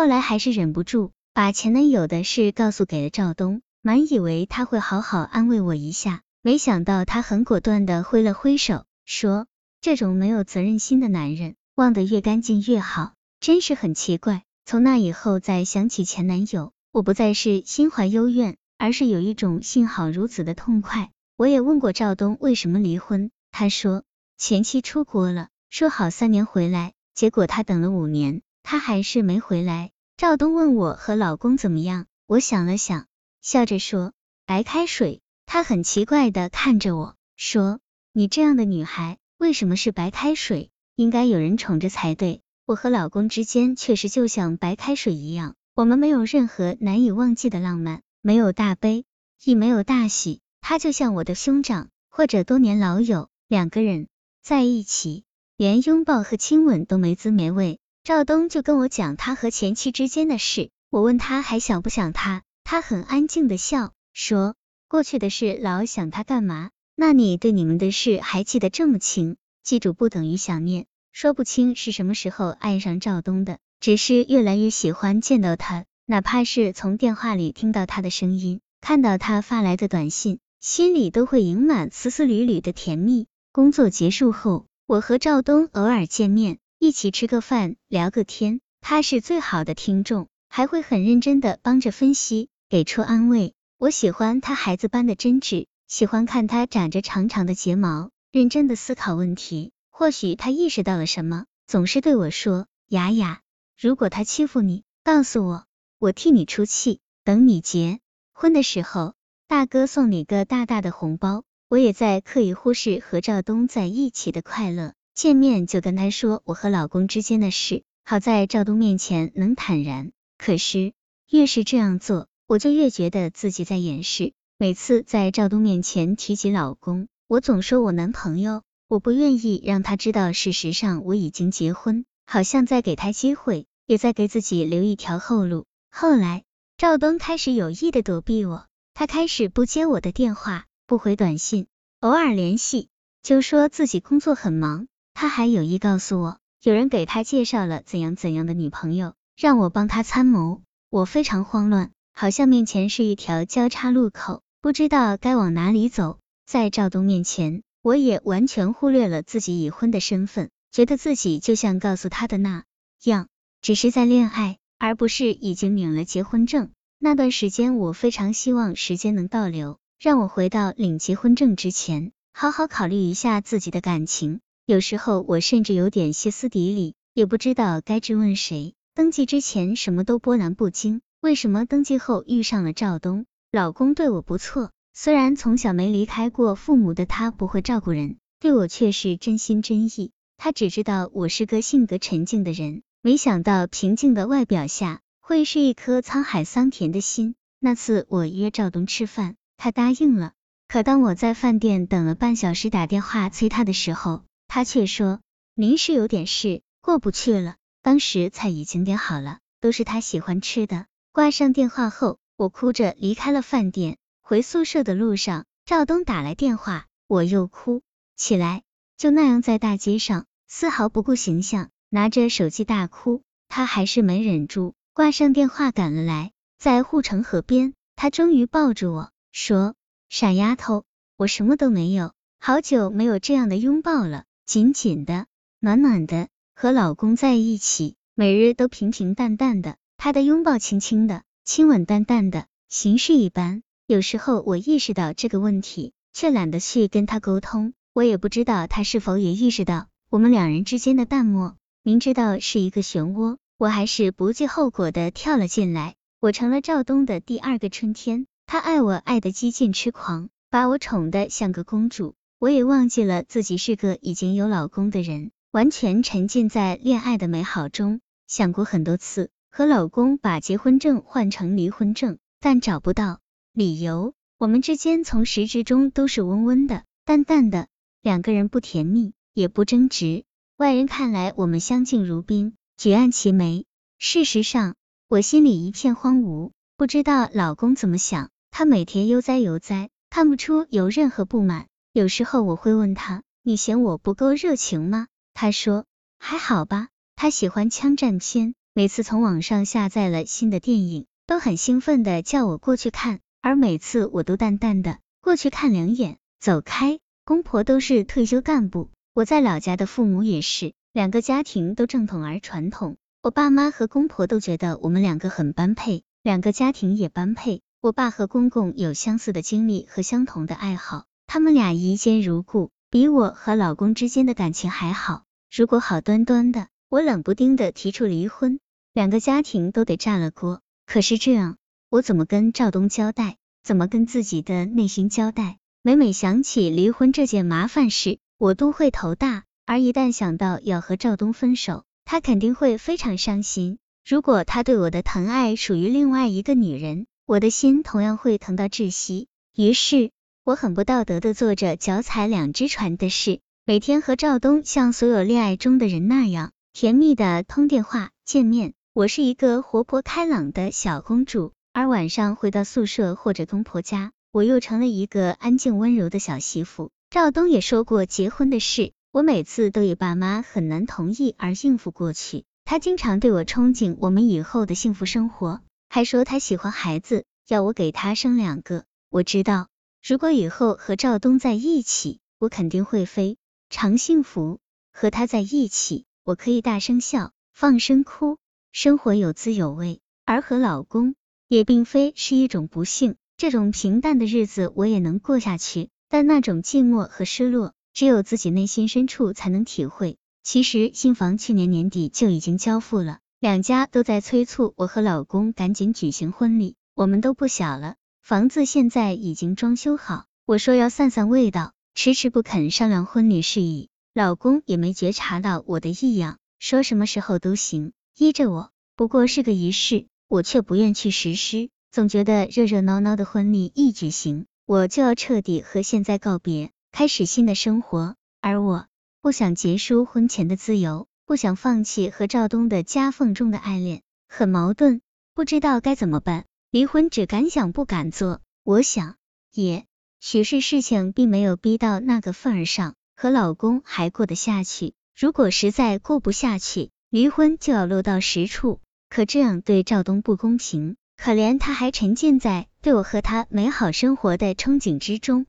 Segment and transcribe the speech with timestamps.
[0.00, 9.46] 后来还是忍不住把前男友的事告诉给了赵东，满以为他会好好安慰我一下，没想到他很果断的挥了挥手，说
[9.82, 14.42] 这种没有责任心的男人忘得越干净越好，真是很奇怪。
[14.64, 21.10] 从那以后再想起前男友，我不再是心怀幽怨，而是有一种幸好如此的痛快。
[21.36, 24.04] 我也问过赵东为什么离婚，他说
[24.38, 29.90] 前妻出国了，说好三年回来，结果他等了五年，他还是没回来。
[30.16, 33.06] 赵东问我和老公怎么样，我想了想，
[33.40, 34.12] 笑着说
[34.46, 35.22] 白开水。
[35.46, 37.80] 他很奇怪的看着我说，
[38.12, 40.70] 你这样的女孩为什么是白开水？
[40.94, 42.42] 应该有人宠着才对。
[42.66, 49.04] 我和老公之间确实就像白开水一样，我们没有任何难以忘记的浪漫，没有大悲，
[49.42, 50.40] 亦没有大喜。
[50.60, 54.06] 他就像我的兄长或者多年老友，两个人
[54.42, 55.24] 在一起，
[55.56, 57.80] 连拥抱和亲吻都没滋没味。
[58.02, 64.54] 赵东就跟我讲他和前妻之间的事，我问他还想不想他，他很安静的笑，说
[64.88, 66.70] 过去的事老想他干嘛？
[66.96, 69.36] 那你对你们的事还记得这么清？
[69.62, 80.38] 记住不等于想念，说不清是什么时候爱上赵东的，只是越来越喜欢见到他，哪怕是从电话里听到他的声音，看到他发来的短信。
[80.58, 83.26] 心里都会盈满丝丝缕缕的甜蜜。
[83.50, 88.62] 工作结束后，我和赵东偶尔见面，一起吃个饭，聊个天。
[88.80, 93.52] 他是最好的听众，还会很认真的帮着分析，给出安慰。
[93.76, 99.72] 我喜欢他孩子般的真挚，喜欢看他长着长长的睫毛，认真的思考问题。
[99.90, 103.42] 或许他意识到了什么，总是对我说：“雅雅，
[103.78, 105.66] 如果他欺负你，告诉我，
[105.98, 107.00] 我替你出气。
[107.24, 108.00] 等你结
[108.32, 109.12] 婚的时候。”
[109.46, 114.94] 大哥送你个大大的红包，我也在刻意忽视和赵东在一起的快乐。
[115.20, 120.12] 见面就跟他说我和老公之间的事，好在赵东面前能坦然。
[120.38, 120.94] 可是
[121.28, 124.32] 越是这样做，我就越觉得自己在掩饰。
[124.56, 135.66] 每次在赵东面前提起老公，我总说我男朋友，我不愿意让他知道事实上我已经结婚，好像在给他机会，也在给自己留一条后路。
[135.90, 136.44] 后来
[136.78, 138.64] 赵东开始有意的躲避我。
[138.94, 141.66] 他开始不接我的电话，不回短信，
[142.00, 142.88] 偶尔联系
[143.22, 144.86] 就说自己工作很忙。
[145.20, 150.62] 他还有意告诉我，有人给他介绍了怎样怎样的女朋友，让我帮他参谋。
[150.88, 156.18] 我非常慌乱，好像面前是一条交叉路口，不知道该往哪里走。
[156.46, 162.64] 在赵东面前，我也完全忽略了自己已婚的身份，觉得自己就像告诉他的那
[163.04, 163.28] 样，
[163.60, 166.70] 只是在恋爱，而不是已经领了结婚证。
[166.98, 174.40] 那段时间，我非常希望时间能倒流，让我回到领结婚证之前，好好考虑一下自己的感情。
[174.70, 178.74] 有时候，我甚至有点歇斯底里，也不知道该质问谁。
[178.94, 183.26] 登记之前什么都波澜不惊，为什么登记后遇上了赵东？
[183.50, 190.12] 老公对我不错，虽然从小没离开过父母的他不会照顾人，对我却是真心真意。
[190.36, 195.00] 他只知道我是个性格沉静的人，没想到平静的外表下。
[195.20, 197.34] 会是一颗沧海桑田的心。
[197.58, 200.30] 那次我约赵东吃饭，他答应了。
[200.68, 204.22] 可当我在饭店等了半小时，打电话催他的时候，
[204.52, 205.20] 他却说
[205.54, 207.54] 临时有点事，过不去了。
[207.82, 210.86] 当时菜已经点好了，都是他喜欢吃的。
[211.12, 213.96] 挂上电话后，我哭着离开了饭店。
[214.20, 217.82] 回宿舍的路上，赵东打来电话，我又哭
[218.16, 218.64] 起来。
[218.96, 223.22] 就那样在大街上，丝毫不顾形象，拿着手机大哭。
[223.46, 224.74] 他还是没忍住。
[224.92, 229.76] 挂上电话赶了来，在护城河边，他终于抱住我说
[230.10, 230.82] ：“傻丫头，
[231.16, 235.26] 我什么都没有，好久没有这样的拥抱了，紧紧的，
[235.60, 236.26] 暖暖的。
[236.56, 243.62] 和老公在一起，每日都平平淡淡的，他的拥抱轻轻的，亲吻淡淡的，形式一般。
[243.86, 247.74] 有时候我意识到这个问题，却懒得去跟他沟通。
[247.92, 258.26] 我也不知道他是否也意识到我们两人之间的淡漠，明知道是一个漩涡。”我还是不计后果的跳了进来，我成了赵东的第二个春天。
[258.46, 262.16] 他爱我爱的激进痴狂，把我宠得像个公主。
[262.40, 268.00] 我也忘记了自己是个已经有老公的人，完全沉浸在恋爱的美好中。
[268.26, 273.20] 想过很多次和老公把结婚证换成离婚证，但找不到
[273.52, 274.14] 理由。
[274.38, 277.68] 我们之间从始至终都是温温的、淡淡的，
[278.00, 280.24] 两个人不甜蜜，也不争执。
[280.56, 282.54] 外人看来，我们相敬如宾。
[282.78, 283.66] 举案齐眉。
[283.98, 284.76] 事实上，
[285.08, 288.30] 我心里一片荒芜，不知道老公怎么想。
[288.50, 291.66] 他每天悠哉悠哉，看不出有任何不满。
[291.92, 295.86] 有时候我会问他：“你嫌我不够热情吗？”他说
[296.20, 307.00] ：“还好吧。”他喜欢枪战片，每次从网上下载了新的电影，都很兴奋的叫我过去看，而每次我都淡淡的过去看两眼，走开。
[307.24, 312.98] 公婆都是退休干部，我在老家的父母也是，两个家庭都正统而传统。
[313.20, 317.62] 我爸妈和公婆都觉得我们两个很般配，两个家庭也般配。
[317.80, 325.22] 我爸和公公有相似的经历和相同的爱好，他们俩一见如故，比我和老公之间的感情还好。
[325.48, 328.58] 如果好端端的，我冷不丁的提出离婚，
[328.92, 330.60] 两个家庭都得炸了锅。
[330.86, 331.56] 可是这样，
[331.88, 333.36] 我怎么跟赵东交代？
[333.62, 335.58] 怎么跟自己的内心交代？
[335.82, 339.44] 每每想起离婚这件麻烦事，我都会头大。
[339.66, 343.78] 而一旦想到要和赵东分手，他肯定会非常伤心。
[344.04, 349.28] 如果他对我的疼爱属于另外一个女人，我的心同样会疼到窒息。
[349.54, 350.10] 于是，
[350.42, 358.72] 我很不道德的做着脚踩两只船的事，每天和赵东像所有恋爱中的人那样甜蜜的通电话、见面。
[358.94, 366.90] 我是一个活泼开朗的小公主，而晚上回到宿舍或者公婆家，我又成了一个安静温柔的小媳妇。
[367.10, 372.44] 赵东也说过结婚的事，我每次都以爸妈很难同意而应付过去。
[372.64, 375.60] 他经常对我憧憬我们以后的幸福生活。
[375.90, 378.84] 还说他喜欢孩子，要我给他生两个。
[379.10, 379.66] 我知道，
[380.02, 383.36] 如果以后和赵东在一起，我肯定会非
[383.68, 384.58] 常幸福。
[384.92, 388.38] 和他在一起，我可以大声笑，放声哭，
[388.72, 390.00] 生活有滋有味。
[390.24, 391.14] 而和老公
[391.48, 395.90] 也并非是一种不幸，这种平淡的日子我也能过下去。
[396.08, 400.16] 但那种寂寞和失落，只有自己内心深处才能体会。
[400.42, 403.18] 其实新房去年年底就已经交付了。
[403.38, 407.96] 两家都在催促我和老公赶紧举行婚礼，我们都不小了，
[408.30, 410.26] 房子现在已经装修好。
[410.46, 418.70] 我说要散散味道，迟迟不肯商量婚礼事宜，老公也没觉察到我的异样，说什么时候都行，依着我。
[418.94, 428.86] 不过是个仪式，我却不愿去实施，总觉得热热闹闹的婚礼一举行，我就要彻底和现在告别，开始新的生活，而我
[429.20, 431.08] 不想结束婚前的自由。
[431.26, 435.00] 不想放弃和赵东的夹缝中的爱恋，很矛盾，
[435.34, 436.44] 不知道该怎么办。
[436.72, 439.16] 离婚只敢想不敢做，我想，
[439.52, 439.86] 也
[440.20, 444.94] 许是事情并没有逼到那个份儿上，和老公还过得下去。
[445.18, 448.80] 如果实在过不下去，离婚就要落到实处。
[449.08, 455.46] 可这样对赵东不公平，可怜他还沉浸在对我和他美好生活的憧憬之中。